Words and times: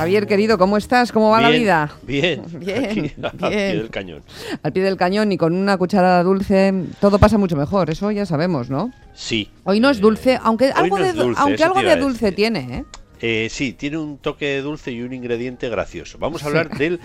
Javier, 0.00 0.26
querido, 0.26 0.56
¿cómo 0.58 0.76
estás? 0.76 1.12
¿Cómo 1.12 1.30
va 1.30 1.40
la 1.42 1.50
vida? 1.50 1.90
Bien, 2.02 2.42
Bien, 2.58 2.84
aquí, 2.84 3.12
al 3.22 3.32
pie 3.50 3.56
del 3.76 3.90
cañón. 3.90 4.22
Al 4.62 4.72
pie 4.72 4.82
del 4.82 4.96
cañón 4.96 5.30
y 5.32 5.36
con 5.36 5.54
una 5.54 5.76
cucharada 5.76 6.22
dulce, 6.22 6.72
todo 7.00 7.18
pasa 7.18 7.36
mucho 7.36 7.54
mejor, 7.56 7.90
eso 7.90 8.10
ya 8.10 8.24
sabemos, 8.24 8.70
¿no? 8.70 8.90
Sí. 9.14 9.50
Hoy 9.64 9.78
no 9.80 9.90
es 9.90 9.98
Eh, 9.98 10.00
dulce, 10.00 10.38
aunque 10.42 10.70
algo 10.70 10.98
no 10.98 11.04
de, 11.04 11.12
dulce, 11.12 11.40
aunque 11.42 11.64
algo 11.64 11.80
de 11.82 12.32
tiene, 12.32 12.78
¿eh? 12.78 12.84
Eh, 13.22 13.48
sí, 13.50 13.74
tiene 13.74 13.98
un 13.98 14.16
toque 14.16 14.46
de 14.46 14.62
dulce 14.62 14.92
y 14.92 15.02
un 15.02 15.12
ingrediente 15.12 15.68
gracioso. 15.68 16.16
Vamos 16.18 16.42
a 16.42 16.44
Sí. 16.44 16.48
hablar 16.48 16.70
del 16.78 17.00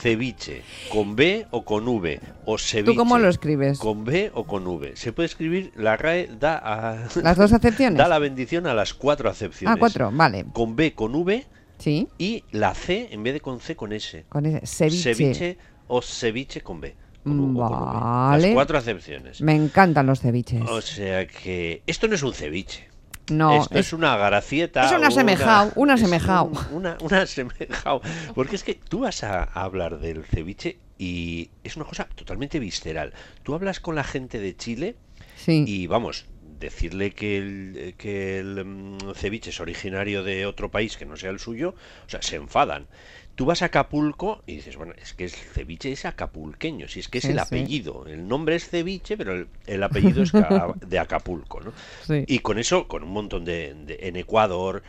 ceviche, 0.00 0.62
con 0.92 1.14
B 1.14 1.46
o 1.52 1.64
con 1.64 1.86
V, 1.86 2.20
o 2.44 2.58
ceviche. 2.58 2.90
¿Tú 2.92 2.96
cómo 2.96 3.18
lo 3.18 3.28
escribes? 3.28 3.78
Con 3.78 4.04
B 4.04 4.32
o 4.34 4.44
con 4.44 4.66
V. 4.66 4.96
Se 4.96 5.12
puede 5.12 5.26
escribir, 5.28 5.70
la 5.76 5.96
RAE 5.96 6.28
da, 6.40 6.56
a- 6.58 7.08
¿Las 7.22 7.36
dos 7.36 7.52
acepciones? 7.52 7.96
da 7.98 8.08
la 8.08 8.18
bendición 8.18 8.66
a 8.66 8.74
las 8.74 8.94
cuatro 8.94 9.30
acepciones. 9.30 9.76
Ah, 9.76 9.78
cuatro, 9.78 10.10
vale. 10.12 10.44
Con 10.52 10.74
B, 10.74 10.92
con 10.94 11.14
V 11.14 11.46
Sí, 11.80 12.06
y 12.18 12.44
la 12.52 12.74
C 12.74 13.08
en 13.10 13.22
vez 13.22 13.34
de 13.34 13.40
con 13.40 13.58
C, 13.60 13.74
con 13.74 13.92
S. 13.92 14.24
con 14.28 14.46
ese 14.46 14.66
ceviche. 14.66 15.14
Ceviche 15.14 15.58
o 15.88 16.00
ceviche 16.02 16.60
con 16.60 16.80
B. 16.80 16.94
con 17.24 17.40
U. 17.40 17.54
Vale. 17.58 18.42
Las 18.48 18.54
cuatro 18.54 18.78
acepciones. 18.78 19.40
Me 19.42 19.54
encantan 19.56 20.06
los 20.06 20.20
ceviches. 20.20 20.62
O 20.68 20.80
sea 20.80 21.26
que 21.26 21.82
esto 21.86 22.06
no 22.08 22.14
es 22.14 22.22
un 22.22 22.32
ceviche. 22.34 22.88
no, 23.30 23.62
Esto 23.62 23.74
es, 23.78 23.86
es- 23.88 23.92
una 23.92 24.16
gracieta. 24.16 24.84
es 24.86 24.92
un 24.92 25.04
asemejao, 25.04 25.70
un 25.76 25.90
es 25.90 26.02
asemejao. 26.02 26.46
un- 26.46 26.76
Una, 26.76 26.96
un 27.00 27.14
asemejao. 27.14 28.00
Porque 28.34 28.56
es 28.56 28.64
que 28.64 28.74
tú 28.74 29.00
vas 29.00 29.22
a, 29.24 29.42
a 29.44 29.62
hablar 29.64 29.98
del 30.00 30.24
ceviche 30.24 30.78
y 30.98 31.50
es 31.64 31.76
una 31.76 31.84
cosa 31.86 32.08
totalmente 32.14 32.58
visceral. 32.58 33.12
Tú 33.42 33.54
hablas 33.54 33.80
con 33.80 33.94
la 33.94 34.04
gente 34.04 34.38
de 34.40 34.56
Chile 34.56 34.96
sí. 35.36 35.64
y 35.66 35.86
vamos, 35.86 36.26
decirle 36.60 37.12
que 37.12 37.38
el, 37.38 37.94
que 37.98 38.38
el 38.38 38.64
mm, 38.64 38.98
ceviche 39.14 39.50
es 39.50 39.60
originario 39.60 40.22
de 40.22 40.46
otro 40.46 40.70
país 40.70 40.96
que 40.96 41.06
no 41.06 41.16
sea 41.16 41.30
el 41.30 41.38
suyo, 41.40 41.74
o 42.06 42.10
sea, 42.10 42.22
se 42.22 42.36
enfadan. 42.36 42.86
Tú 43.34 43.46
vas 43.46 43.62
a 43.62 43.66
Acapulco 43.66 44.42
y 44.46 44.56
dices, 44.56 44.76
bueno, 44.76 44.92
es 45.00 45.14
que 45.14 45.24
el 45.24 45.30
ceviche 45.30 45.92
es 45.92 46.04
acapulqueño, 46.04 46.88
si 46.88 47.00
es 47.00 47.08
que 47.08 47.18
es 47.18 47.28
Sí, 47.28 47.30
el 47.30 47.38
sí. 47.38 47.40
apellido. 47.40 48.06
El 48.06 48.28
nombre 48.28 48.54
es 48.56 48.68
ceviche, 48.68 49.16
pero 49.16 49.32
el, 49.32 49.48
el 49.66 49.82
apellido 49.82 50.22
es 50.22 50.32
de 50.86 50.98
Acapulco, 50.98 51.60
¿no? 51.60 51.72
Sí. 51.98 52.26
Y 52.26 52.40
con 52.40 52.58
eso, 52.58 52.86
con 52.86 53.02
un 53.02 53.10
montón 53.12 53.44
de... 53.44 53.74
de- 53.74 53.98
en 54.02 54.16
Ecuador, 54.16 54.82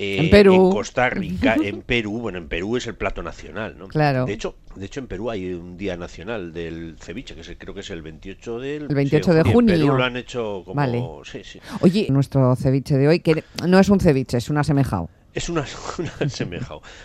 eh, 0.00 0.18
En 0.20 0.30
Perú. 0.30 0.54
en 0.54 0.70
Costa 0.70 1.10
Rica, 1.10 1.56
en 1.62 1.82
Perú, 1.82 2.20
bueno, 2.20 2.38
en 2.38 2.48
Perú 2.48 2.76
es 2.76 2.86
el 2.86 2.94
plato 2.94 3.22
nacional, 3.22 3.76
¿no? 3.76 3.88
Claro. 3.88 4.24
De 4.26 4.32
hecho, 4.32 4.54
de 4.76 4.86
hecho 4.86 5.00
en 5.00 5.08
Perú 5.08 5.30
hay 5.30 5.52
un 5.52 5.76
día 5.76 5.96
nacional 5.96 6.52
del 6.52 6.96
ceviche, 7.00 7.34
que 7.34 7.40
es 7.40 7.48
el- 7.48 7.58
creo 7.58 7.74
que 7.74 7.80
es 7.80 7.90
el 7.90 8.02
28 8.02 8.60
del... 8.60 8.82
El 8.84 8.94
28 8.94 9.34
de 9.34 9.38
y 9.38 9.48
en 9.48 9.52
junio. 9.52 9.74
Perú 9.74 9.96
lo 9.96 10.04
han 10.04 10.16
hecho 10.16 10.62
como... 10.64 10.74
Vale. 10.76 11.02
Sí, 11.24 11.40
sí. 11.42 11.60
Oye, 11.80 12.06
nuestro 12.10 12.54
ceviche 12.56 12.96
de 12.96 13.08
hoy, 13.08 13.20
que 13.20 13.42
no 13.66 13.78
es 13.80 13.88
un 13.88 13.98
ceviche, 14.00 14.36
es 14.38 14.48
un 14.48 14.58
asemejao. 14.58 15.10
Es 15.34 15.48
una, 15.48 15.64
una. 15.98 16.12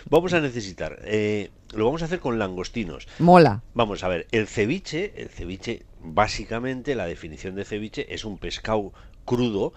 Vamos 0.08 0.32
a 0.32 0.40
necesitar... 0.40 0.98
eh, 1.04 1.50
lo 1.74 1.86
vamos 1.86 2.02
a 2.02 2.04
hacer 2.04 2.20
con 2.20 2.38
langostinos. 2.38 3.08
Mola. 3.18 3.62
Vamos 3.74 4.04
a 4.04 4.08
ver, 4.08 4.28
el 4.30 4.46
ceviche, 4.46 5.12
el 5.16 5.28
ceviche, 5.28 5.82
básicamente 6.00 6.94
la 6.94 7.06
definición 7.06 7.56
de 7.56 7.64
ceviche 7.64 8.14
es 8.14 8.24
un 8.24 8.38
pescado 8.38 8.92
crudo 9.24 9.72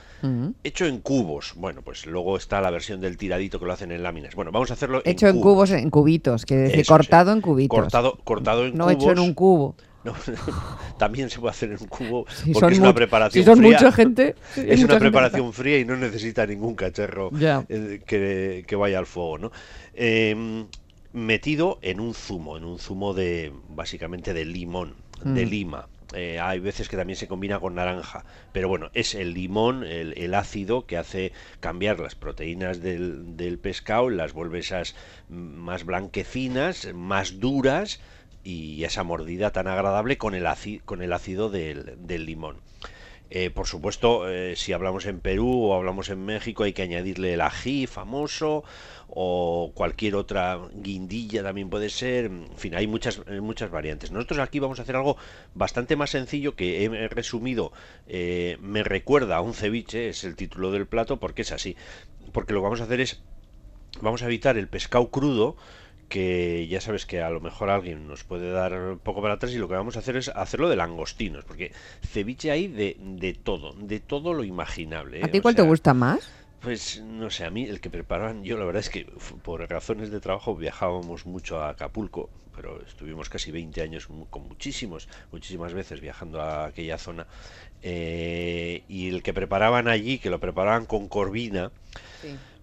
hecho 0.63 0.85
en 0.85 0.99
cubos. 0.99 1.53
Bueno, 1.55 1.81
pues 1.81 2.05
luego 2.05 2.37
está 2.37 2.61
la 2.61 2.69
versión 2.71 2.99
del 3.01 3.17
tiradito 3.17 3.59
que 3.59 3.65
lo 3.65 3.73
hacen 3.73 3.91
en 3.91 4.03
láminas. 4.03 4.35
Bueno, 4.35 4.51
vamos 4.51 4.69
a 4.71 4.73
hacerlo 4.73 5.01
Hecho 5.05 5.27
en 5.27 5.39
cubos, 5.41 5.71
en 5.71 5.89
cubitos, 5.89 6.45
quiere 6.45 6.63
decir, 6.63 6.79
Eso, 6.81 6.93
cortado 6.93 7.31
sí. 7.31 7.37
en 7.37 7.41
cubitos. 7.41 7.79
Cortado, 7.79 8.17
cortado 8.23 8.65
en 8.65 8.75
no 8.77 8.85
cubos. 8.85 8.95
hecho 9.03 9.11
en 9.11 9.19
un 9.19 9.33
cubo. 9.33 9.75
No, 10.03 10.13
también 10.97 11.29
se 11.29 11.39
puede 11.39 11.51
hacer 11.51 11.71
en 11.71 11.77
un 11.81 11.87
cubo 11.87 12.25
Si 12.43 12.53
porque 12.53 12.73
es 12.75 12.79
una 12.79 12.93
preparación 12.93 13.43
si 13.43 13.45
son 13.49 13.57
fría. 13.57 13.71
mucha 13.77 13.91
gente. 13.91 14.35
es 14.55 14.57
mucha 14.57 14.65
una 14.65 14.75
gente 14.75 14.99
preparación 14.99 15.53
fría 15.53 15.79
y 15.79 15.85
no 15.85 15.95
necesita 15.97 16.45
ningún 16.45 16.75
cacharro 16.75 17.29
eh, 17.69 18.01
que, 18.05 18.63
que 18.67 18.75
vaya 18.75 18.99
al 18.99 19.05
fuego, 19.05 19.37
¿no? 19.37 19.51
Eh, 19.93 20.65
metido 21.13 21.79
en 21.81 21.99
un 21.99 22.13
zumo, 22.13 22.57
en 22.57 22.63
un 22.63 22.77
zumo 22.79 23.13
de 23.13 23.51
básicamente 23.69 24.33
de 24.33 24.45
limón, 24.45 24.93
de 25.23 25.45
Mm. 25.45 25.49
lima. 25.49 25.87
Eh, 26.13 26.39
hay 26.39 26.59
veces 26.59 26.87
que 26.87 26.95
también 26.95 27.17
se 27.17 27.27
combina 27.27 27.59
con 27.59 27.75
naranja, 27.75 28.23
pero 28.53 28.69
bueno, 28.69 28.89
es 28.93 29.13
el 29.13 29.33
limón, 29.33 29.83
el, 29.83 30.33
ácido 30.33 30.85
que 30.85 30.97
hace 30.97 31.33
cambiar 31.59 31.99
las 31.99 32.15
proteínas 32.15 32.81
del, 32.81 33.35
del 33.35 33.59
pescado, 33.59 34.09
las 34.09 34.31
vuelve 34.31 34.59
esas 34.59 34.95
más 35.27 35.83
blanquecinas, 35.83 36.93
más 36.93 37.39
duras 37.39 37.99
y 38.43 38.85
esa 38.85 39.03
mordida 39.03 39.51
tan 39.51 39.67
agradable 39.67 40.17
con 40.17 40.33
el, 40.33 40.45
áci- 40.45 40.81
con 40.85 41.01
el 41.01 41.11
ácido 41.11 41.49
del 41.49 42.25
limón. 42.25 42.61
Eh, 43.29 43.49
por 43.49 43.67
supuesto, 43.67 44.29
eh, 44.29 44.55
si 44.55 44.71
hablamos 44.71 45.05
en 45.05 45.19
Perú 45.19 45.65
o 45.65 45.75
hablamos 45.75 46.09
en 46.09 46.23
México, 46.23 46.63
hay 46.63 46.73
que 46.73 46.83
añadirle 46.83 47.33
el 47.33 47.41
ají 47.41 47.85
famoso 47.85 48.63
o 49.09 49.71
cualquier 49.73 50.15
otra 50.15 50.59
guindilla 50.73 51.43
también 51.43 51.69
puede 51.69 51.89
ser. 51.89 52.25
En 52.25 52.55
fin, 52.55 52.75
hay 52.75 52.87
muchas, 52.87 53.21
eh, 53.27 53.41
muchas 53.41 53.69
variantes. 53.69 54.11
Nosotros 54.11 54.39
aquí 54.39 54.59
vamos 54.59 54.79
a 54.79 54.83
hacer 54.83 54.95
algo 54.95 55.17
bastante 55.55 55.95
más 55.95 56.11
sencillo 56.11 56.55
que 56.55 56.85
he 56.85 57.07
resumido. 57.09 57.71
me 58.07 58.83
recuerda 58.83 59.37
a 59.37 59.41
un 59.41 59.53
ceviche, 59.53 60.09
es 60.09 60.23
el 60.23 60.35
título 60.35 60.71
del 60.71 60.87
plato, 60.87 61.17
porque 61.17 61.41
es 61.41 61.51
así. 61.51 61.75
Porque 62.31 62.53
lo 62.53 62.59
que 62.61 62.63
vamos 62.63 62.81
a 62.81 62.85
hacer 62.85 63.01
es, 63.01 63.21
vamos 64.01 64.21
a 64.23 64.25
evitar 64.25 64.57
el 64.57 64.67
pescado 64.67 65.09
crudo 65.09 65.57
que 66.09 66.67
ya 66.67 66.81
sabes 66.81 67.05
que 67.05 67.21
a 67.21 67.29
lo 67.29 67.41
mejor 67.41 67.69
alguien 67.69 68.07
nos 68.07 68.23
puede 68.23 68.51
dar 68.51 68.73
un 68.73 68.99
poco 68.99 69.21
para 69.21 69.35
atrás 69.35 69.51
y 69.53 69.57
lo 69.57 69.67
que 69.67 69.75
vamos 69.75 69.95
a 69.95 69.99
hacer 69.99 70.15
es 70.17 70.29
hacerlo 70.29 70.69
de 70.69 70.75
langostinos, 70.75 71.43
porque 71.45 71.71
ceviche 72.01 72.51
hay 72.51 72.67
de, 72.67 72.97
de 72.99 73.33
todo, 73.33 73.73
de 73.73 73.99
todo 73.99 74.33
lo 74.33 74.43
imaginable. 74.43 75.21
¿A 75.23 75.27
¿eh? 75.27 75.29
ti 75.29 75.39
O 75.39 75.41
cuál 75.41 75.55
te 75.55 75.61
gusta 75.61 75.93
más? 75.93 76.29
Pues 76.61 77.01
no 77.01 77.29
sé, 77.29 77.45
a 77.45 77.51
mí 77.51 77.65
el 77.65 77.79
que 77.79 77.89
preparaban, 77.89 78.43
yo 78.43 78.57
la 78.57 78.65
verdad 78.65 78.79
es 78.79 78.89
que 78.89 79.05
por 79.43 79.69
razones 79.69 80.09
de 80.09 80.19
trabajo 80.19 80.55
viajábamos 80.55 81.25
mucho 81.25 81.59
a 81.61 81.69
Acapulco, 81.69 82.29
pero 82.55 82.81
estuvimos 82.81 83.29
casi 83.29 83.51
20 83.51 83.81
años 83.81 84.07
con 84.29 84.47
muchísimos, 84.47 85.07
muchísimas 85.31 85.73
veces 85.73 86.01
viajando 86.01 86.41
a 86.41 86.65
aquella 86.65 86.97
zona. 86.97 87.27
eh, 87.83 88.83
y 88.87 89.09
el 89.09 89.21
que 89.21 89.33
preparaban 89.33 89.87
allí, 89.87 90.17
que 90.17 90.31
lo 90.31 90.39
preparaban 90.39 90.87
con 90.87 91.07
corvina, 91.07 91.71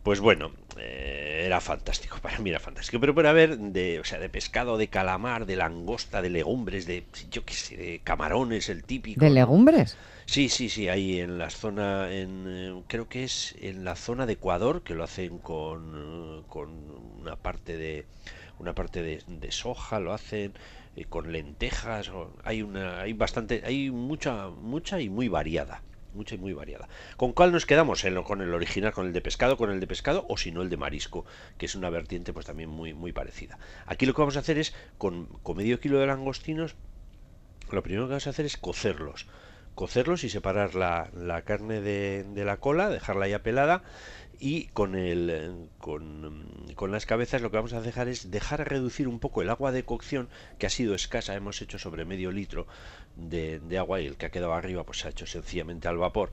pues 0.03 0.19
bueno, 0.21 0.51
eh, 0.77 1.14
era 1.45 1.61
fantástico, 1.61 2.19
para 2.23 2.39
mí 2.39 2.51
era 2.51 2.61
fantástico. 2.61 3.01
Pero 3.01 3.15
puede 3.15 3.29
haber 3.29 3.59
de, 3.59 4.01
o 4.01 4.05
sea, 4.05 4.19
de 4.19 4.29
pescado, 4.31 4.79
de 4.79 4.89
calamar, 4.89 5.47
de 5.47 5.57
langosta, 5.57 6.23
de 6.23 6.31
legumbres, 6.31 6.87
de, 6.87 7.07
yo 7.31 7.45
qué 7.45 7.55
sé, 7.55 7.77
de 7.77 8.01
camarones, 8.03 8.69
el 8.69 8.85
típico. 8.85 9.21
¿De 9.21 9.31
legumbres? 9.31 9.99
Sí, 10.27 10.49
sí, 10.49 10.69
sí, 10.71 10.89
ahí 10.89 11.21
en 11.21 11.39
la 11.39 11.51
zona, 11.51 12.13
en, 12.13 12.45
eh, 12.49 12.83
creo 12.89 13.09
que 13.09 13.25
es 13.25 13.55
en 13.59 13.85
la 13.85 13.95
zona 13.97 14.27
de 14.27 14.35
Ecuador, 14.35 14.83
que 14.83 14.95
lo 14.95 15.05
hacen 15.05 15.39
con, 15.39 16.45
con 16.49 16.71
una 17.21 17.37
parte 17.37 17.77
de 17.77 18.07
una 18.59 18.75
parte 18.75 19.03
de, 19.03 19.23
de 19.27 19.53
soja, 19.53 20.01
lo 20.01 20.13
hacen 20.15 20.55
eh, 20.97 21.05
con 21.07 21.33
lentejas, 21.33 22.09
o- 22.11 22.37
hay 22.45 22.63
una, 22.63 23.01
hay 23.03 23.13
bastante, 23.13 23.63
hay 23.65 23.91
mucha, 23.91 24.49
mucha 24.51 25.01
y 25.01 25.09
muy 25.11 25.29
variada, 25.29 25.83
mucha 26.15 26.35
y 26.35 26.39
muy 26.39 26.53
variada. 26.53 26.89
¿Con 27.17 27.33
cuál 27.33 27.53
nos 27.53 27.67
quedamos? 27.67 28.05
Con 28.25 28.41
el 28.41 28.55
original, 28.55 28.93
con 28.93 29.07
el 29.07 29.13
de 29.13 29.21
pescado, 29.21 29.57
con 29.57 29.71
el 29.71 29.81
de 29.81 29.87
pescado, 29.87 30.25
o 30.29 30.37
si 30.37 30.51
no 30.51 30.63
el 30.63 30.71
de 30.71 30.77
marisco, 30.77 31.25
que 31.59 31.67
es 31.67 31.75
una 31.75 31.91
vertiente 31.91 32.33
pues 32.33 32.47
también 32.47 32.71
muy, 32.71 32.95
muy 32.95 33.13
parecida. 33.13 33.59
Aquí 33.87 34.07
lo 34.07 34.15
que 34.15 34.23
vamos 34.23 34.37
a 34.37 34.41
hacer 34.41 34.59
es 34.59 34.75
con, 34.99 35.27
con 35.43 35.57
medio 35.57 35.81
kilo 35.81 35.99
de 35.99 36.07
langostinos 36.07 36.77
lo 37.71 37.83
primero 37.83 38.05
que 38.05 38.11
vamos 38.11 38.27
a 38.27 38.31
hacer 38.31 38.47
es 38.47 38.57
cocerlos. 38.57 39.27
Cocerlos 39.75 40.23
y 40.23 40.29
separar 40.29 40.75
la, 40.75 41.11
la 41.15 41.43
carne 41.43 41.81
de, 41.81 42.25
de 42.25 42.45
la 42.45 42.59
cola, 42.59 42.89
dejarla 42.89 43.27
ya 43.27 43.43
pelada 43.43 43.83
y 44.45 44.67
con, 44.75 44.95
el, 44.95 45.71
con, 45.79 46.47
con 46.75 46.93
las 46.93 47.07
cabezas 47.07 47.41
lo 47.41 47.51
que 47.51 47.57
vamos 47.57 47.73
a 47.73 47.81
dejar 47.81 48.09
es 48.09 48.31
dejar 48.31 48.69
reducir 48.69 49.09
un 49.09 49.19
poco 49.19 49.41
el 49.41 49.49
agua 49.49 49.73
de 49.73 49.87
cocción 49.87 50.29
que 50.59 50.67
ha 50.67 50.71
sido 50.71 50.95
escasa, 50.95 51.35
hemos 51.35 51.63
hecho 51.63 51.79
sobre 51.79 52.05
medio 52.05 52.31
litro 52.31 52.67
de, 53.17 53.59
de 53.61 53.79
agua 53.79 54.03
y 54.03 54.07
el 54.07 54.19
que 54.19 54.27
ha 54.27 54.31
quedado 54.31 54.53
arriba 54.53 54.85
pues 54.85 54.99
se 54.99 55.07
ha 55.07 55.13
hecho 55.13 55.25
sencillamente 55.25 55.89
al 55.89 55.97
vapor. 55.97 56.31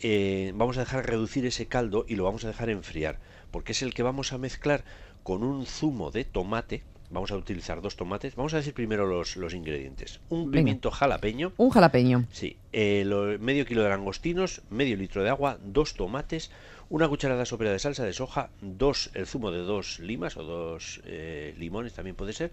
Eh, 0.00 0.52
vamos 0.54 0.78
a 0.78 0.80
dejar 0.80 1.06
reducir 1.06 1.44
ese 1.44 1.66
caldo 1.66 2.06
y 2.08 2.16
lo 2.16 2.24
vamos 2.24 2.42
a 2.44 2.48
dejar 2.48 2.70
enfriar 2.70 3.18
porque 3.50 3.72
es 3.72 3.82
el 3.82 3.92
que 3.92 4.02
vamos 4.02 4.32
a 4.32 4.38
mezclar 4.38 4.82
con 5.22 5.42
un 5.42 5.66
zumo 5.66 6.10
de 6.10 6.24
tomate. 6.24 6.84
Vamos 7.12 7.30
a 7.30 7.36
utilizar 7.36 7.80
dos 7.82 7.94
tomates. 7.96 8.34
Vamos 8.34 8.54
a 8.54 8.56
decir 8.56 8.72
primero 8.74 9.06
los, 9.06 9.36
los 9.36 9.52
ingredientes. 9.54 10.20
Un 10.30 10.50
Venga. 10.50 10.60
pimiento 10.62 10.90
jalapeño, 10.90 11.52
Un 11.58 11.70
jalapeño. 11.70 12.24
Sí, 12.32 12.56
eh, 12.72 13.04
lo- 13.06 13.38
medio 13.38 13.66
kilo 13.66 13.82
de 13.82 13.90
langostinos, 13.90 14.62
medio 14.70 14.96
litro 14.96 15.22
de 15.22 15.28
agua, 15.28 15.58
dos 15.62 15.94
tomates, 15.94 16.50
una 16.88 17.08
cucharada 17.08 17.44
sopera 17.44 17.70
de 17.70 17.78
salsa 17.78 18.04
de 18.04 18.12
soja, 18.14 18.48
dos, 18.60 19.10
el 19.14 19.26
zumo 19.26 19.50
de 19.50 19.58
dos 19.58 19.98
limas 20.00 20.36
o 20.36 20.42
dos 20.42 21.00
eh, 21.04 21.54
limones 21.58 21.92
también 21.92 22.16
puede 22.16 22.32
ser, 22.32 22.50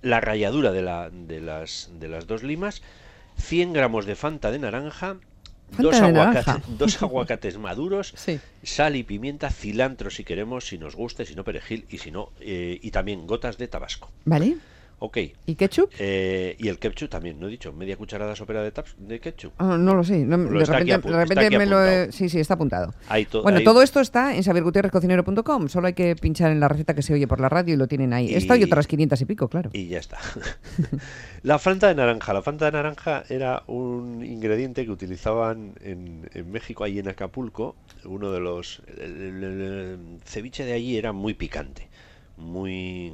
la 0.00 0.20
ralladura 0.20 0.70
de, 0.72 0.82
la, 0.82 1.10
de, 1.10 1.40
las, 1.40 1.90
de 1.98 2.08
las 2.08 2.26
dos 2.28 2.42
limas, 2.44 2.82
100 3.36 3.72
gramos 3.72 4.06
de 4.06 4.14
fanta 4.16 4.50
de 4.52 4.58
naranja, 4.60 5.16
dos, 5.76 5.96
de 6.00 6.06
aguacate- 6.06 6.14
naranja. 6.14 6.62
dos 6.78 7.02
aguacates 7.02 7.58
maduros, 7.58 8.12
Sí. 8.16 8.40
sal 8.62 8.96
y 8.96 9.02
pimienta, 9.02 9.50
cilantro 9.50 10.10
si 10.10 10.24
queremos, 10.24 10.66
si 10.66 10.78
nos 10.78 10.96
gusta, 10.96 11.22
y 11.22 11.26
si 11.26 11.34
no 11.34 11.44
perejil, 11.44 11.86
y 11.90 11.98
si 11.98 12.10
no, 12.10 12.30
eh, 12.40 12.78
y 12.82 12.90
también 12.90 13.26
gotas 13.26 13.58
de 13.58 13.68
tabasco. 13.68 14.10
¿Vale? 14.24 14.56
Ok. 15.00 15.18
¿Y 15.46 15.54
ketchup? 15.54 15.90
Eh, 15.98 16.56
y 16.58 16.66
el 16.68 16.78
ketchup 16.78 17.08
también, 17.08 17.38
¿no 17.38 17.46
he 17.46 17.50
dicho? 17.50 17.72
Media 17.72 17.96
cucharada 17.96 18.34
sopera 18.34 18.62
de, 18.62 18.72
taps, 18.72 18.96
de 18.98 19.20
ketchup. 19.20 19.52
Ah, 19.58 19.76
no 19.78 19.94
lo 19.94 20.02
sé. 20.02 20.18
no, 20.24 20.36
Lo 20.36 20.58
de 20.58 20.64
repente, 20.64 21.50
de 21.50 21.58
me 21.58 21.66
lo 21.66 21.84
he-. 21.84 22.10
Sí, 22.10 22.28
sí, 22.28 22.40
está 22.40 22.54
apuntado. 22.54 22.92
To- 23.30 23.42
Bueno, 23.42 23.60
todo 23.62 23.82
esto 23.82 24.00
está 24.00 24.34
en 24.34 24.42
xaviergutierrezcocinero.com. 24.42 25.68
Solo 25.68 25.86
hay 25.86 25.92
que 25.94 26.16
pinchar 26.16 26.50
en 26.50 26.58
la 26.60 26.66
receta 26.68 26.94
que 26.94 27.02
se 27.02 27.14
oye 27.14 27.28
por 27.28 27.40
la 27.40 27.48
radio 27.48 27.74
y 27.74 27.76
lo 27.76 27.86
tienen 27.86 28.12
ahí. 28.12 28.34
Esta 28.34 28.56
y 28.56 28.60
Y- 28.60 28.64
otras 28.64 28.86
500 28.88 29.20
y 29.20 29.24
pico, 29.24 29.48
claro. 29.48 29.70
Y 29.72 29.86
ya 29.86 29.98
está. 29.98 30.18
la 31.42 31.58
Fanta 31.58 31.88
de 31.88 31.94
naranja. 31.94 32.32
La 32.32 32.42
Fanta 32.42 32.64
de 32.66 32.72
naranja 32.72 33.22
era 33.28 33.62
un 33.68 34.24
ingrediente 34.24 34.84
que 34.84 34.90
utilizaban 34.90 35.74
en, 35.80 36.28
en 36.34 36.50
México, 36.50 36.82
ahí 36.84 36.98
en 36.98 37.08
Acapulco. 37.08 37.76
Uno 38.04 38.32
de 38.32 38.40
los... 38.40 38.82
El, 38.96 39.02
el- 39.22 39.44
el- 39.44 39.60
el 39.62 39.98
ceviche 40.24 40.64
de 40.64 40.72
allí 40.72 40.96
era 40.96 41.12
muy 41.12 41.34
picante. 41.34 41.88
Muy... 42.36 43.12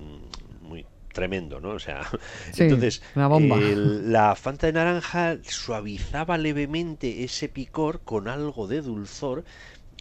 Tremendo, 1.15 1.61
¿no? 1.61 1.71
O 1.71 1.79
sea, 1.79 2.03
Sí, 2.53 2.65
entonces 2.65 3.01
una 3.15 3.29
bomba. 3.29 3.57
la 3.59 4.35
Fanta 4.37 4.67
de 4.67 4.75
naranja 4.75 5.39
suavizaba 5.43 6.37
levemente 6.37 7.25
ese 7.25 7.49
picor 7.49 8.03
con 8.05 8.29
algo 8.29 8.67
de 8.69 8.83
dulzor 8.83 9.45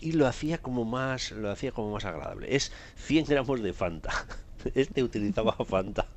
y 0.01 0.12
lo 0.12 0.27
hacía 0.27 0.57
como 0.57 0.83
más 0.83 1.31
lo 1.31 1.50
hacía 1.50 1.71
como 1.71 1.94
más 1.94 2.04
agradable. 2.04 2.54
Es 2.54 2.74
100 2.98 3.25
gramos 3.25 3.62
de 3.63 3.71
Fanta. 3.74 4.12
Este 4.75 5.04
utilizaba 5.04 5.54
Fanta 5.65 6.07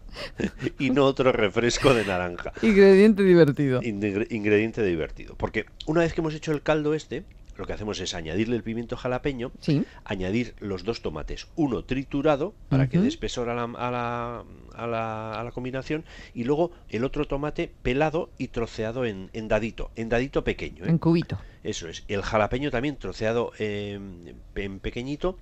y 0.79 0.91
no 0.91 1.05
otro 1.05 1.33
refresco 1.33 1.93
de 1.95 2.05
naranja. 2.05 2.53
Ingrediente 2.63 3.25
divertido. 3.25 3.81
Ingre- 3.83 4.29
Ingrediente 4.31 4.85
divertido. 4.85 5.35
Porque 5.37 5.67
una 5.87 6.03
vez 6.03 6.13
que 6.15 6.21
hemos 6.21 6.33
hecho 6.33 6.53
el 6.53 6.63
caldo 6.63 6.95
este, 6.95 7.25
lo 7.57 7.67
que 7.67 7.73
hacemos 7.73 8.01
es 8.01 8.15
añadirle 8.15 8.57
el 8.57 8.63
pimiento 8.63 8.97
jalapeño, 8.97 9.53
Sí. 9.61 9.85
añadir 10.05 10.55
los 10.61 10.85
dos 10.85 11.03
tomates, 11.03 11.49
uno 11.57 11.85
triturado 11.85 12.55
para 12.69 12.89
que 12.89 12.99
dé 12.99 13.09
espesor 13.09 13.49
a 13.49 13.55
la, 13.55 13.65
a, 13.65 13.91
la, 13.91 14.45
a 14.75 14.87
la- 14.87 15.41
a 15.41 15.45
la 15.45 15.51
combinación 15.53 16.05
y 16.35 16.45
luego 16.45 16.71
el 16.89 17.05
otro 17.05 17.27
tomate 17.27 17.71
pelado 17.83 18.31
y 18.39 18.49
troceado 18.49 19.05
en, 19.05 19.31
en 19.33 19.49
dadito, 19.49 19.91
en 19.97 20.09
dadito 20.09 20.45
pequeño. 20.45 20.85
¿eh? 20.85 20.89
En 20.91 20.99
cubito. 20.99 21.39
Eso 21.65 21.89
es. 21.89 22.05
El 22.09 22.23
jalapeño 22.23 22.71
también 22.71 22.97
troceado 22.97 23.53
eh, 23.59 23.99
en 24.55 24.79
pequeñito. 24.81 25.39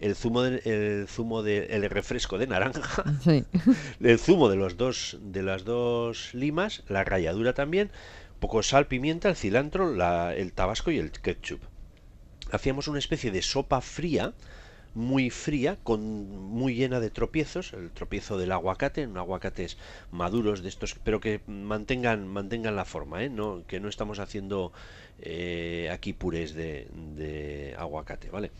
El 0.00 0.14
zumo 0.14 0.42
del 0.42 0.62
el 0.64 1.08
zumo 1.08 1.42
de, 1.42 1.66
el 1.74 1.90
refresco 1.90 2.38
de 2.38 2.46
naranja, 2.46 3.02
Sí. 3.20 3.44
el 4.00 4.18
zumo 4.20 4.48
de 4.48 4.54
los 4.54 4.76
dos 4.76 5.18
de 5.20 5.42
las 5.42 5.64
dos 5.64 6.32
limas, 6.34 6.84
la 6.88 7.02
ralladura 7.02 7.52
también, 7.52 7.90
poco 8.38 8.62
sal, 8.62 8.86
pimienta, 8.86 9.28
el 9.28 9.36
cilantro, 9.36 9.94
la- 9.94 10.34
el 10.34 10.52
tabasco 10.52 10.90
y 10.90 10.98
el 10.98 11.10
ketchup. 11.12 11.62
Hacíamos 12.50 12.88
una 12.88 12.98
especie 12.98 13.30
de 13.30 13.42
sopa 13.42 13.80
fría, 13.80 14.32
muy 14.94 15.30
fría, 15.30 15.78
con 15.84 16.00
muy 16.30 16.74
llena 16.74 16.98
de 16.98 17.10
tropiezos, 17.10 17.72
el 17.74 17.90
tropiezo 17.92 18.38
del 18.38 18.52
aguacate, 18.52 19.06
un 19.06 19.18
aguacates 19.18 19.76
maduros 20.10 20.62
de 20.62 20.70
estos, 20.70 20.96
pero 21.04 21.20
que 21.20 21.40
mantengan 21.46 22.26
mantengan 22.26 22.74
la 22.74 22.84
forma, 22.86 23.22
¿eh? 23.22 23.28
No, 23.28 23.64
que 23.66 23.80
no 23.80 23.88
estamos 23.88 24.18
haciendo 24.18 24.72
eh, 25.20 25.88
aquí 25.92 26.14
purés 26.14 26.54
de, 26.54 26.88
de 27.16 27.74
aguacate, 27.78 28.30
¿vale? 28.30 28.50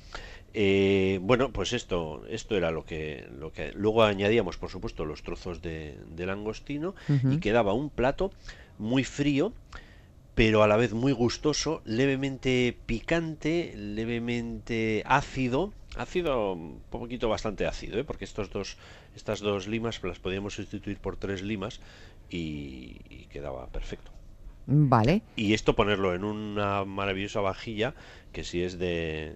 Eh, 0.54 1.18
bueno, 1.22 1.52
pues 1.52 1.72
esto, 1.72 2.24
esto 2.28 2.56
era 2.56 2.70
lo 2.70 2.84
que, 2.84 3.26
lo 3.38 3.52
que 3.52 3.72
luego 3.72 4.02
añadíamos, 4.02 4.56
por 4.56 4.70
supuesto, 4.70 5.04
los 5.04 5.22
trozos 5.22 5.60
de, 5.62 5.98
de 6.08 6.26
langostino 6.26 6.94
y 7.34 7.38
quedaba 7.38 7.72
un 7.74 7.90
plato 7.90 8.32
muy 8.78 9.04
frío, 9.04 9.52
pero 10.34 10.62
a 10.62 10.68
la 10.68 10.76
vez 10.76 10.92
muy 10.92 11.12
gustoso, 11.12 11.82
levemente 11.84 12.76
picante, 12.86 13.74
levemente 13.76 15.02
ácido, 15.06 15.72
ácido, 15.96 16.52
un 16.52 16.80
poquito 16.90 17.28
bastante 17.28 17.66
ácido, 17.66 17.98
¿eh? 17.98 18.04
porque 18.04 18.24
estos 18.24 18.50
dos, 18.50 18.76
estas 19.16 19.40
dos 19.40 19.66
limas 19.66 20.02
las 20.02 20.18
podíamos 20.18 20.54
sustituir 20.54 20.98
por 20.98 21.16
tres 21.16 21.42
limas 21.42 21.80
y, 22.30 23.00
y 23.08 23.26
quedaba 23.30 23.66
perfecto. 23.66 24.12
Vale. 24.70 25.22
Y 25.34 25.54
esto 25.54 25.74
ponerlo 25.74 26.14
en 26.14 26.24
una 26.24 26.84
maravillosa 26.84 27.40
vajilla, 27.40 27.94
que 28.32 28.44
si 28.44 28.62
es 28.62 28.78
de, 28.78 29.34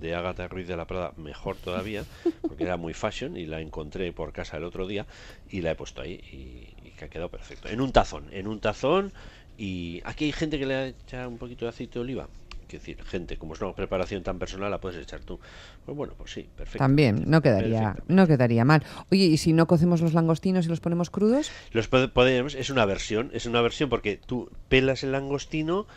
de 0.00 0.14
Ágata 0.14 0.48
Ruiz 0.48 0.66
de 0.66 0.76
la 0.76 0.86
Prada, 0.86 1.12
mejor 1.18 1.56
todavía, 1.56 2.04
porque 2.40 2.64
era 2.64 2.78
muy 2.78 2.94
fashion 2.94 3.36
y 3.36 3.44
la 3.44 3.60
encontré 3.60 4.10
por 4.14 4.32
casa 4.32 4.56
el 4.56 4.64
otro 4.64 4.86
día 4.86 5.06
y 5.50 5.60
la 5.60 5.72
he 5.72 5.74
puesto 5.74 6.00
ahí 6.00 6.74
que 7.00 7.06
ha 7.06 7.08
quedado 7.08 7.30
perfecto. 7.30 7.68
En 7.68 7.80
un 7.80 7.92
tazón, 7.92 8.26
en 8.30 8.46
un 8.46 8.60
tazón 8.60 9.12
y 9.56 10.00
aquí 10.04 10.26
hay 10.26 10.32
gente 10.32 10.58
que 10.58 10.66
le 10.66 10.88
echa 10.88 11.26
un 11.26 11.38
poquito 11.38 11.64
de 11.64 11.70
aceite 11.70 11.94
de 11.94 12.00
oliva. 12.00 12.28
Quiero 12.68 12.82
decir, 12.84 13.02
gente, 13.04 13.36
como 13.36 13.54
es 13.54 13.60
una 13.60 13.74
preparación 13.74 14.22
tan 14.22 14.38
personal, 14.38 14.70
la 14.70 14.80
puedes 14.80 15.02
echar 15.02 15.20
tú. 15.20 15.40
Pues 15.84 15.96
bueno, 15.96 16.12
pues 16.16 16.30
sí, 16.30 16.48
perfecto. 16.54 16.78
También, 16.78 17.24
no 17.26 17.40
quedaría, 17.42 17.96
no 18.06 18.28
quedaría 18.28 18.64
mal. 18.64 18.84
Oye, 19.10 19.24
¿y 19.24 19.38
si 19.38 19.52
no 19.52 19.66
cocemos 19.66 20.00
los 20.02 20.12
langostinos 20.14 20.66
y 20.66 20.68
los 20.68 20.78
ponemos 20.80 21.10
crudos? 21.10 21.50
Los 21.72 21.90
pode- 21.90 22.12
podemos, 22.12 22.54
es 22.54 22.70
una 22.70 22.84
versión, 22.84 23.30
es 23.32 23.46
una 23.46 23.60
versión 23.60 23.88
porque 23.90 24.18
tú 24.24 24.50
pelas 24.68 25.02
el 25.02 25.10
langostino, 25.10 25.88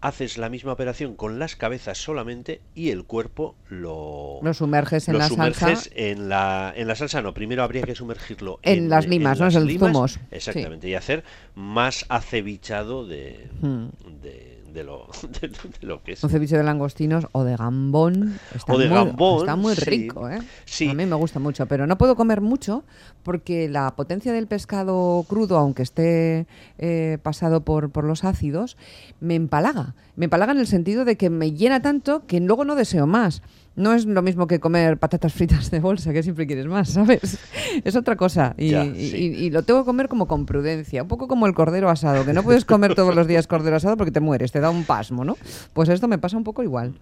haces 0.00 0.38
la 0.38 0.48
misma 0.48 0.72
operación 0.72 1.14
con 1.16 1.38
las 1.38 1.56
cabezas 1.56 1.98
solamente 1.98 2.60
y 2.74 2.90
el 2.90 3.04
cuerpo 3.04 3.56
lo, 3.68 4.38
Lo 4.42 4.54
sumerges 4.54 5.08
en 5.08 5.14
lo 5.14 5.18
la 5.18 5.28
sumerges 5.28 5.58
salsa. 5.60 5.90
en 5.94 6.28
la 6.28 6.72
en 6.76 6.86
la 6.88 6.94
salsa 6.94 7.20
no, 7.22 7.34
primero 7.34 7.62
habría 7.62 7.82
que 7.82 7.94
sumergirlo 7.94 8.60
En 8.62 8.88
las 8.88 9.06
limas, 9.08 9.38
¿no? 9.38 9.46
las 9.46 9.54
Es 9.54 9.60
el 9.60 9.66
limas, 9.66 9.90
zumos. 9.92 10.20
Exactamente, 10.30 10.88
y 10.88 10.94
hacer 10.94 11.24
más 11.54 12.06
acevichado 12.08 13.06
de, 13.06 13.48
Hmm. 13.60 13.88
de, 14.22 14.57
de 14.78 14.84
lo, 14.84 15.06
de, 15.40 15.48
de 15.48 15.86
lo 15.86 16.02
que 16.02 16.12
es. 16.12 16.24
Un 16.24 16.30
ceviche 16.30 16.56
de 16.56 16.62
langostinos 16.62 17.26
o 17.32 17.44
de 17.44 17.56
gambón. 17.56 18.38
Está 18.54 18.72
O 18.72 18.78
de 18.78 18.88
muy, 18.88 18.94
gambón, 18.94 19.40
Está 19.40 19.56
muy 19.56 19.74
sí. 19.74 19.84
rico, 19.84 20.28
¿eh? 20.28 20.38
Sí. 20.64 20.88
A 20.88 20.94
mí 20.94 21.04
me 21.06 21.16
gusta 21.16 21.38
mucho, 21.40 21.66
pero 21.66 21.86
no 21.86 21.98
puedo 21.98 22.16
comer 22.16 22.40
mucho 22.40 22.84
porque 23.22 23.68
la 23.68 23.94
potencia 23.96 24.32
del 24.32 24.46
pescado 24.46 25.24
crudo, 25.28 25.58
aunque 25.58 25.82
esté 25.82 26.46
eh, 26.78 27.18
pasado 27.22 27.62
por, 27.62 27.90
por 27.90 28.04
los 28.04 28.24
ácidos, 28.24 28.76
me 29.20 29.34
empalaga. 29.34 29.94
Me 30.16 30.24
empalaga 30.24 30.52
en 30.52 30.58
el 30.58 30.66
sentido 30.66 31.04
de 31.04 31.16
que 31.16 31.30
me 31.30 31.52
llena 31.52 31.82
tanto 31.82 32.26
que 32.26 32.40
luego 32.40 32.64
no 32.64 32.74
deseo 32.74 33.06
más. 33.06 33.42
No 33.78 33.94
es 33.94 34.04
lo 34.06 34.22
mismo 34.22 34.46
que 34.46 34.60
comer 34.60 34.98
patatas 34.98 35.32
fritas 35.32 35.70
de 35.70 35.80
bolsa, 35.80 36.12
que 36.12 36.22
siempre 36.22 36.46
quieres 36.46 36.66
más, 36.66 36.90
¿sabes? 36.90 37.38
Es 37.84 37.96
otra 37.96 38.16
cosa. 38.16 38.54
Y, 38.58 38.70
Ya, 38.70 38.84
y- 38.84 39.08
sí. 39.10 39.16
y- 39.16 39.44
y 39.46 39.50
lo 39.50 39.62
tengo 39.62 39.80
que 39.80 39.86
comer 39.86 40.08
como 40.08 40.26
con 40.26 40.46
prudencia, 40.46 41.02
un 41.02 41.08
poco 41.08 41.28
como 41.28 41.46
el 41.46 41.54
cordero 41.54 41.88
asado, 41.88 42.24
que 42.26 42.32
no 42.32 42.42
puedes 42.42 42.64
comer 42.64 42.94
todos 42.94 43.14
los 43.14 43.26
días 43.26 43.46
cordero 43.46 43.76
asado 43.76 43.96
porque 43.96 44.10
te 44.12 44.20
mueres, 44.20 44.52
te 44.52 44.60
da 44.60 44.70
un 44.70 44.84
pasmo, 44.84 45.24
¿no? 45.24 45.36
Pues 45.72 45.88
esto 45.88 46.08
me 46.08 46.18
pasa 46.18 46.36
un 46.36 46.44
poco 46.44 46.62
igual. 46.62 46.94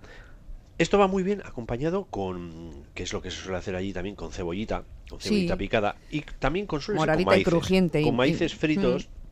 Esto 0.78 0.98
va 0.98 1.06
muy 1.06 1.22
bien 1.22 1.40
acompañado 1.46 2.04
con, 2.10 2.50
que 2.94 3.04
es 3.04 3.12
lo 3.14 3.22
que 3.22 3.30
se 3.30 3.38
suele 3.38 3.56
hacer 3.56 3.74
allí 3.76 3.94
también, 3.94 4.14
con 4.14 4.30
cebollita, 4.30 4.82
con 5.08 5.18
Sí. 5.20 5.28
cebollita 5.30 5.56
picada 5.56 5.96
y 6.10 6.20
también 6.38 6.66
con 6.66 6.82
suele 6.82 6.98
ser 7.00 7.06
con 7.06 7.12
Moradita 7.12 7.30
y 7.30 7.36
maíces, 7.38 7.48
crujiente 7.52 8.00
y- 8.02 8.04
con 8.04 8.16
maíces 8.16 8.54
fritos, 8.54 9.08
Mm. 9.08 9.25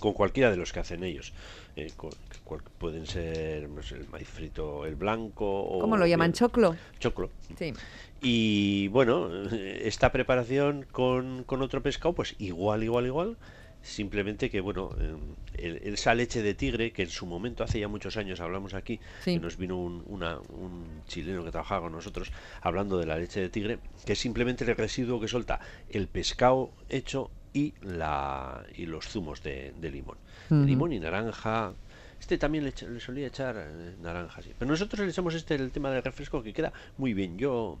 Con 0.00 0.12
cualquiera 0.14 0.50
de 0.50 0.56
los 0.56 0.72
que 0.72 0.80
hacen 0.80 1.04
ellos. 1.04 1.32
Eh, 1.76 1.92
con- 1.96 2.10
cual- 2.44 2.62
pueden 2.78 3.06
ser 3.06 3.62
el 3.64 4.08
maíz 4.10 4.26
frito, 4.28 4.84
el 4.86 4.96
blanco 4.96 5.46
o 5.46 5.78
¿Cómo 5.80 5.96
lo 5.96 6.06
llaman? 6.06 6.32
¿Choclo? 6.32 6.74
choclo. 6.98 7.30
Sí. 7.56 7.72
Y 8.20 8.88
bueno, 8.88 9.30
esta 9.52 10.10
preparación 10.10 10.86
con, 10.90 11.44
con 11.44 11.62
otro 11.62 11.82
pescado, 11.82 12.14
pues 12.14 12.34
igual, 12.38 12.82
igual, 12.82 13.06
igual. 13.06 13.36
Simplemente 13.82 14.50
que, 14.50 14.60
bueno, 14.60 14.90
eh, 15.00 15.14
el- 15.54 15.94
esa 15.94 16.14
leche 16.14 16.42
de 16.42 16.52
tigre, 16.54 16.92
que 16.92 17.02
en 17.02 17.08
su 17.08 17.24
momento, 17.24 17.64
hace 17.64 17.80
ya 17.80 17.88
muchos 17.88 18.18
años, 18.18 18.40
hablamos 18.40 18.74
aquí, 18.74 19.00
Sí. 19.24 19.34
que 19.34 19.40
nos 19.40 19.56
vino 19.56 19.78
un, 19.78 20.02
una- 20.06 20.38
un 20.50 21.02
chileno 21.06 21.42
que 21.44 21.50
trabajaba 21.50 21.82
con 21.82 21.92
nosotros 21.92 22.30
hablando 22.60 22.98
de 22.98 23.06
la 23.06 23.16
leche 23.16 23.40
de 23.40 23.48
tigre, 23.48 23.78
que 24.04 24.12
es 24.12 24.18
simplemente 24.18 24.64
el 24.64 24.76
residuo 24.76 25.18
que 25.18 25.28
suelta 25.28 25.60
el 25.88 26.08
pescado 26.08 26.70
hecho 26.90 27.30
y, 27.52 27.74
la, 27.82 28.64
y 28.74 28.86
los 28.86 29.08
zumos 29.08 29.42
de, 29.42 29.74
de 29.80 29.90
limón. 29.90 30.16
De. 30.48 30.64
Limón 30.66 30.92
y 30.92 31.00
naranja. 31.00 31.72
Este 32.18 32.38
también 32.38 32.64
le, 32.64 32.72
le 32.88 33.00
solía 33.00 33.26
echar 33.26 33.56
eh, 33.56 33.94
naranja, 34.02 34.42
sí. 34.42 34.52
Pero 34.58 34.70
nosotros 34.70 35.00
le 35.00 35.10
echamos 35.10 35.34
este, 35.34 35.54
el 35.54 35.70
tema 35.70 35.90
del 35.90 36.02
refresco, 36.02 36.42
que 36.42 36.52
queda 36.52 36.72
muy 36.98 37.14
bien. 37.14 37.38
Yo. 37.38 37.78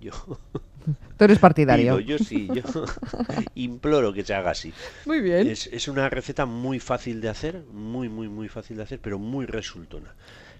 Yo. 0.00 0.12
Tú 1.16 1.24
eres 1.24 1.38
partidario. 1.38 1.98
Yo 2.00 2.18
sí, 2.18 2.48
yo 2.52 2.62
imploro 3.54 4.12
que 4.12 4.24
se 4.24 4.34
haga 4.34 4.50
así. 4.50 4.72
Muy 5.06 5.20
bien. 5.20 5.46
Es, 5.46 5.66
es 5.68 5.88
una 5.88 6.10
receta 6.10 6.44
muy 6.46 6.80
fácil 6.80 7.20
de 7.20 7.28
hacer, 7.28 7.62
muy, 7.72 8.08
muy, 8.08 8.28
muy 8.28 8.48
fácil 8.48 8.76
de 8.76 8.82
hacer, 8.82 9.00
pero 9.00 9.18
muy 9.18 9.46
resultona. 9.46 10.14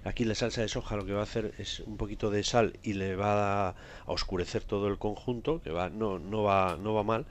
Aquí 0.05 0.25
la 0.25 0.37
salsa 0.37 0.61
de 0.61 0.69
soja 0.69 0.97
lo 0.97 1.05
que 1.05 1.13
va 1.13 1.21
a 1.21 1.25
hacer 1.25 1.53
es 1.59 1.81
un 1.81 1.97
poquito 1.97 2.31
de 2.31 2.45
sal 2.45 2.79
y 2.85 2.93
le 2.93 3.17
va 3.17 3.69
a, 3.69 3.71
a 3.71 3.75
oscurecer 4.07 4.63
todo 4.63 4.87
el 4.87 4.99
conjunto, 4.99 5.61
que 5.63 5.71
va, 5.71 5.91
no, 5.91 6.21
no 6.21 6.45
va, 6.45 6.79
no 6.81 6.95
va 6.95 7.03
mal, 7.03 7.27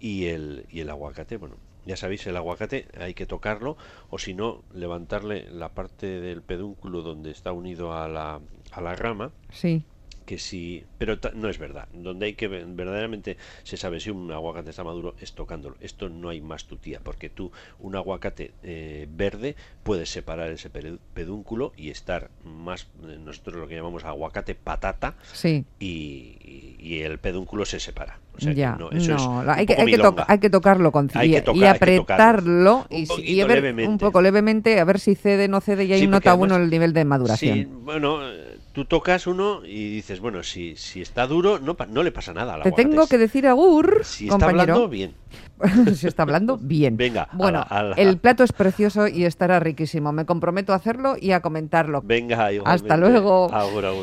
y 0.00 0.26
el, 0.26 0.66
y 0.70 0.80
el 0.80 0.90
aguacate, 0.90 1.36
bueno, 1.36 1.56
ya 1.84 1.96
sabéis, 1.96 2.26
el 2.26 2.36
aguacate 2.36 2.86
hay 2.98 3.14
que 3.14 3.26
tocarlo, 3.26 3.76
o 4.10 4.18
si 4.18 4.34
no, 4.34 4.62
levantarle 4.72 5.48
la 5.50 5.70
parte 5.70 6.20
del 6.20 6.42
pedúnculo 6.42 7.02
donde 7.02 7.30
está 7.30 7.52
unido 7.52 7.94
a 7.94 8.08
la, 8.08 8.40
a 8.72 8.80
la 8.80 8.94
rama, 8.94 9.32
Sí. 9.52 9.84
Que 10.28 10.36
si 10.38 10.84
pero 10.98 11.16
no 11.32 11.48
es 11.48 11.56
verdad 11.58 11.88
donde 11.94 12.26
hay 12.26 12.34
que 12.34 12.48
ve- 12.48 12.64
verdaderamente 12.68 13.38
se 13.62 13.78
sabe 13.78 13.98
si 13.98 14.10
un 14.10 14.30
aguacate 14.30 14.68
está 14.68 14.84
maduro 14.84 15.14
es 15.22 15.32
tocándolo 15.32 15.76
esto 15.80 16.10
no 16.10 16.28
hay 16.28 16.42
más 16.42 16.66
tutía 16.66 17.00
porque 17.02 17.30
tú 17.30 17.50
un 17.78 17.96
aguacate 17.96 18.52
eh, 18.62 19.08
verde 19.10 19.56
puedes 19.82 20.10
separar 20.10 20.50
ese 20.50 20.68
pedúnculo 20.68 21.72
y 21.78 21.88
estar 21.88 22.28
más 22.44 22.88
eh, 23.08 23.16
nosotros 23.24 23.56
lo 23.56 23.68
que 23.68 23.76
llamamos 23.76 24.04
aguacate 24.04 24.54
patata 24.54 25.14
Sí. 25.32 25.64
y, 25.80 26.76
y- 26.78 26.98
el 27.00 27.18
pedúnculo 27.18 27.64
se 27.64 27.80
separa. 27.80 28.18
O 28.36 28.40
sea 28.40 28.52
ya, 28.52 28.76
no, 28.76 28.90
eso 28.90 29.14
es 29.14 29.22
no, 29.22 29.40
hay, 29.40 29.66
que, 29.66 29.74
hay, 29.74 29.86
que 29.86 30.00
hay 30.28 30.38
que 30.38 30.50
tocarlo 30.50 30.90
con 30.92 31.10
Hay 31.14 31.34
y, 31.36 31.40
tocar- 31.40 31.54
hay 31.54 31.60
que 31.60 31.68
apretarlo 31.68 32.82
tocarlo. 32.82 32.86
y, 32.90 33.32
y 33.32 33.42
ver 33.42 33.56
levemente. 33.56 33.90
un 33.90 33.98
poco 33.98 34.20
levemente 34.22 34.78
a 34.80 34.84
ver 34.84 34.98
si 35.00 35.14
cede 35.14 35.48
no 35.48 35.60
cede 35.60 35.84
y 35.84 35.92
ahí 35.92 36.00
Sí, 36.00 36.06
nota 36.06 36.34
uno 36.34 36.56
el 36.56 36.70
nivel 36.70 36.92
de 36.92 37.04
maduración. 37.04 37.58
Sí, 37.58 37.64
bueno, 37.64 38.20
tú 38.78 38.84
tocas 38.84 39.26
uno 39.26 39.64
y 39.64 39.90
dices, 39.90 40.20
bueno, 40.20 40.44
si, 40.44 40.76
si 40.76 41.00
está 41.02 41.26
duro, 41.26 41.58
no, 41.58 41.76
no 41.88 42.02
le 42.04 42.12
pasa 42.12 42.32
nada 42.32 42.54
al 42.54 42.62
Te 42.62 42.70
tengo 42.70 43.08
que 43.08 43.18
decir 43.18 43.44
agur, 43.48 44.02
Si 44.04 44.26
está 44.26 44.34
compañero. 44.34 44.60
hablando, 44.74 44.88
bien. 44.88 45.14
Se 45.96 46.06
está 46.06 46.22
hablando 46.22 46.56
bien. 46.58 46.96
Venga, 46.96 47.22
a 47.32 47.36
Bueno, 47.36 47.58
la- 47.68 47.76
a 47.76 47.82
la- 47.82 47.94
el 47.96 48.18
plato 48.18 48.44
es 48.44 48.52
precioso 48.52 49.08
y 49.08 49.24
estará 49.24 49.58
riquísimo. 49.58 50.12
Me 50.12 50.24
comprometo 50.26 50.72
a 50.72 50.76
hacerlo 50.76 51.16
y 51.20 51.32
a 51.32 51.40
comentarlo. 51.40 52.02
Venga, 52.04 52.36
Hasta 52.36 52.52
igualmente. 52.52 52.96
luego. 52.98 53.52
Agur, 53.52 53.84
agur. 53.86 53.96